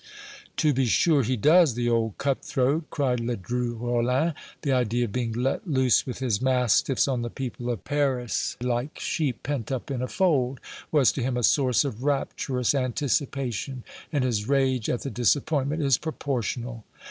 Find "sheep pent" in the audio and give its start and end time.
8.97-9.71